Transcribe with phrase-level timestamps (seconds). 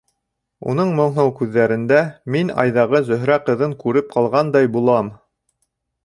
[0.71, 1.99] Уның моңһоу күҙҙәрендә
[2.35, 5.13] мин айҙағы Зөһрә ҡыҙын күреп ҡалғандай булам.